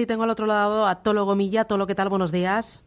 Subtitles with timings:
[0.00, 1.66] Y tengo al otro lado a Tolo Gomilla.
[1.66, 2.08] Tolo, ¿qué tal?
[2.08, 2.82] Buenos días.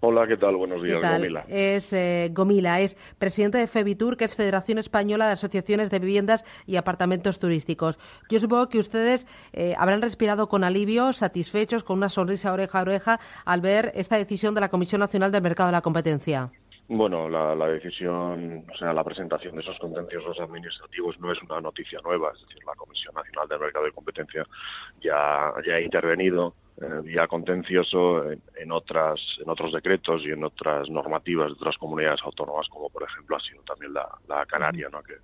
[0.00, 0.56] Hola, ¿qué tal?
[0.56, 1.44] Buenos días, Gomila.
[1.48, 6.46] Es eh, Gomila, es presidente de FEBITUR, que es Federación Española de Asociaciones de Viviendas
[6.64, 7.98] y Apartamentos Turísticos.
[8.30, 12.82] Yo supongo que ustedes eh, habrán respirado con alivio, satisfechos, con una sonrisa oreja a
[12.82, 16.50] oreja, al ver esta decisión de la Comisión Nacional del Mercado de la Competencia.
[16.92, 22.00] Bueno, la, decisión, o sea, la presentación de esos contenciosos administrativos no es una noticia
[22.02, 24.44] nueva, es decir, la Comisión Nacional del Mercado de Competencia
[25.00, 30.90] ya, ya ha intervenido eh, vía contencioso en, otras, en otros decretos y en otras
[30.90, 35.00] normativas de otras comunidades autónomas, como por ejemplo ha sido también la, la Canaria, ¿no?
[35.04, 35.14] que,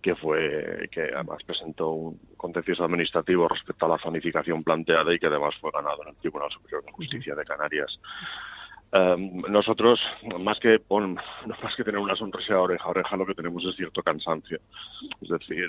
[0.00, 5.26] que fue que además presentó un contencioso administrativo respecto a la zonificación planteada y que
[5.26, 8.00] además fue ganado en el Tribunal Superior de Justicia de Canarias.
[8.96, 10.00] Em, nosotros,
[10.38, 14.02] más que, más que tener una sonrisa oreja a oreja, lo que tenemos es cierto
[14.04, 14.60] cansancio.
[15.20, 15.64] Es decir,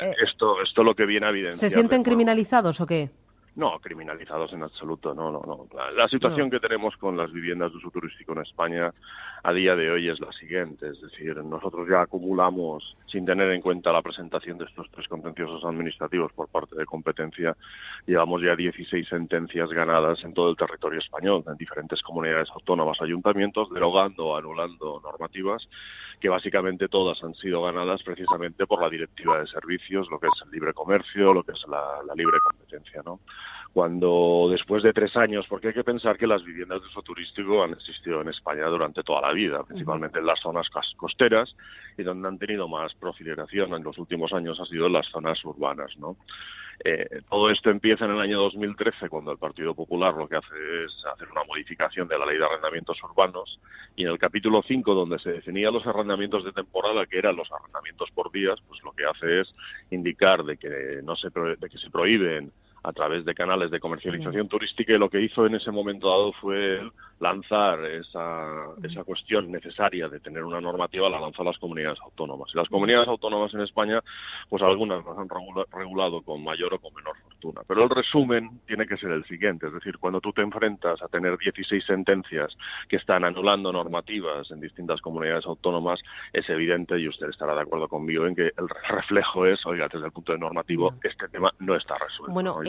[0.00, 1.60] eh, esto, esto lo que viene a evidenciar.
[1.60, 3.10] ¿Se sienten criminalizados o qué?
[3.56, 5.68] No, criminalizados en absoluto, no, no, no.
[5.94, 8.92] La, situación que tenemos con las viviendas de uso turístico en España
[9.44, 13.60] a día de hoy es la siguiente, es decir, nosotros ya acumulamos, sin tener en
[13.60, 17.56] cuenta la presentación de estos tres contenciosos administrativos por parte de competencia,
[18.06, 23.70] llevamos ya 16 sentencias ganadas en todo el territorio español, en diferentes comunidades autónomas, ayuntamientos,
[23.70, 25.68] derogando o anulando normativas
[26.20, 30.42] que básicamente todas han sido ganadas precisamente por la directiva de servicios, lo que es
[30.42, 33.20] el libre comercio, lo que es la, la libre competencia, ¿no?
[33.74, 37.64] Cuando después de tres años, porque hay que pensar que las viviendas de uso turístico
[37.64, 41.56] han existido en España durante toda la vida, principalmente en las zonas costeras
[41.98, 45.44] y donde han tenido más proliferación en los últimos años ha sido en las zonas
[45.44, 46.16] urbanas, ¿no?
[46.84, 50.84] Eh, todo esto empieza en el año 2013, cuando el Partido Popular lo que hace
[50.84, 53.60] es hacer una modificación de la ley de arrendamientos urbanos
[53.96, 57.50] y en el capítulo 5, donde se definía los arrendamientos de temporada, que eran los
[57.52, 59.54] arrendamientos por días, pues lo que hace es
[59.90, 62.52] indicar de que, no se, de que se prohíben
[62.84, 66.32] a través de canales de comercialización turística y lo que hizo en ese momento dado
[66.34, 66.80] fue
[67.18, 68.46] lanzar esa,
[68.82, 72.50] esa cuestión necesaria de tener una normativa, la lanzó a las comunidades autónomas.
[72.52, 74.02] Y las comunidades autónomas en España,
[74.50, 75.28] pues algunas las han
[75.72, 77.62] regulado con mayor o con menor fortuna.
[77.66, 81.08] Pero el resumen tiene que ser el siguiente, es decir, cuando tú te enfrentas a
[81.08, 82.54] tener 16 sentencias
[82.88, 86.00] que están anulando normativas en distintas comunidades autónomas,
[86.32, 90.06] es evidente, y usted estará de acuerdo conmigo, en que el reflejo es, oiga, desde
[90.06, 92.32] el punto de normativo, este tema no está resuelto.
[92.32, 92.60] Bueno,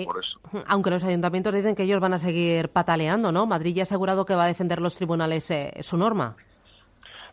[0.67, 3.45] aunque los ayuntamientos dicen que ellos van a seguir pataleando, ¿no?
[3.45, 6.35] Madrid ya ha asegurado que va a defender los tribunales eh, su norma.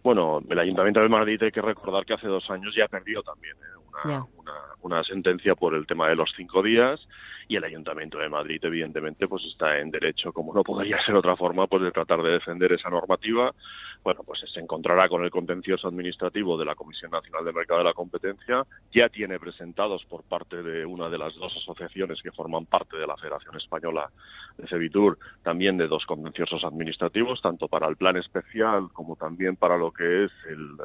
[0.03, 3.57] Bueno, el Ayuntamiento de Madrid hay que recordar que hace dos años ya perdió también
[3.57, 4.17] ¿eh?
[4.39, 4.42] una,
[4.83, 7.01] una, sentencia por el tema de los cinco días
[7.49, 11.37] y el Ayuntamiento de Madrid evidentemente pues está en derecho, como no podría ser otra
[11.37, 13.55] forma, pues de tratar de defender esa normativa.
[14.03, 17.85] Bueno, pues se encontrará con el contencioso administrativo de la Comisión Nacional de Mercado de
[17.85, 18.67] la Competencia.
[18.93, 23.07] Ya tiene presentados por parte de una de las dos asociaciones que forman parte de
[23.07, 24.11] la Federación Española
[24.59, 29.77] de Cebitur también de dos contenciosos administrativos, tanto para el plan especial como también para
[29.77, 30.77] lo que es el,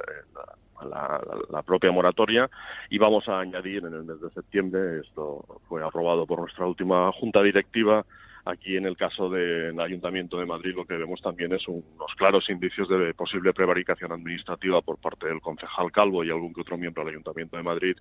[0.85, 2.49] la, propia moratoria.
[2.89, 7.11] Y vamos a añadir en el mes de septiembre, esto fue aprobado por nuestra última
[7.11, 8.05] junta directiva,
[8.47, 12.49] Aquí, en el caso del Ayuntamiento de Madrid, lo que vemos también es unos claros
[12.49, 17.03] indicios de posible prevaricación administrativa por parte del concejal Calvo y algún que otro miembro
[17.03, 17.97] del Ayuntamiento de Madrid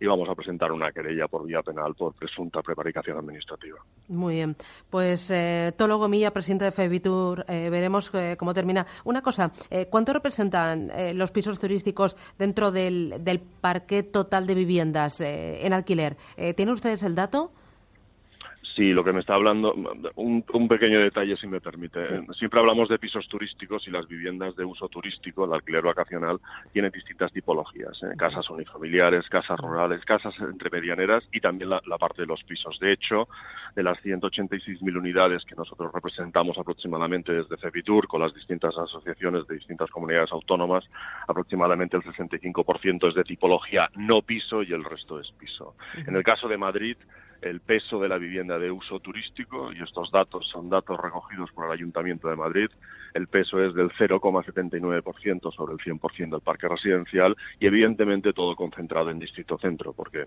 [0.00, 3.78] y vamos a presentar una querella por vía penal por presunta prevaricación administrativa.
[4.08, 4.56] Muy bien.
[4.88, 8.86] Pues eh, Tolo Gomilla, presidente de FEBITUR, eh, veremos eh, cómo termina.
[9.04, 15.20] Una cosa, eh, ¿cuánto representan los pisos turísticos dentro del, del parque total de viviendas
[15.20, 16.16] en alquiler?
[16.56, 17.52] ¿Tienen ustedes el dato?
[18.76, 19.74] Sí, lo que me está hablando,
[20.14, 22.04] un, pequeño detalle si me permite.
[22.34, 26.38] Siempre hablamos de pisos turísticos y las viviendas de uso turístico, el alquiler vacacional,
[26.72, 28.00] tiene distintas tipologías.
[28.04, 28.14] ¿eh?
[28.16, 32.78] Casas unifamiliares, casas rurales, casas entremedianeras y también la, parte de los pisos.
[32.78, 33.28] De hecho,
[33.74, 39.56] de las 186.000 unidades que nosotros representamos aproximadamente desde Cebitur con las distintas asociaciones de
[39.56, 40.84] distintas comunidades autónomas,
[41.26, 45.74] aproximadamente el 65% es de tipología no piso y el resto es piso.
[45.94, 46.96] En el caso de Madrid,
[47.42, 51.66] el peso de la vivienda de uso turístico, y estos datos son datos recogidos por
[51.66, 52.70] el Ayuntamiento de Madrid,
[53.14, 59.10] el peso es del 0,79% sobre el 100% del parque residencial y evidentemente todo concentrado
[59.10, 60.26] en Distrito Centro, porque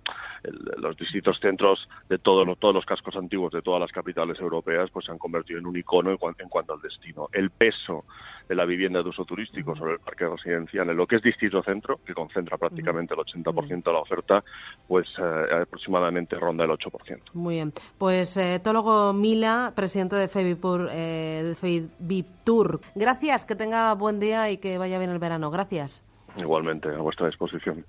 [0.78, 5.12] los distritos centros de todos los cascos antiguos de todas las capitales europeas pues se
[5.12, 6.18] han convertido en un icono en,
[6.50, 7.30] cuanto al destino.
[7.32, 8.06] El peso
[8.48, 11.64] de la vivienda de uso turístico sobre el parque residencial en lo que es Distrito
[11.64, 14.44] Centro, que concentra prácticamente el 80% de la oferta,
[14.88, 17.03] pues eh, aproximadamente ronda el 8%.
[17.34, 17.74] Muy bien.
[17.98, 24.50] Pues eh, Tólogo Mila, presidente de Febipur, eh, de Febitur, Gracias, que tenga buen día
[24.52, 25.50] y que vaya bien el verano.
[25.50, 26.04] Gracias.
[26.38, 27.82] Igualmente, a vuestra disposición.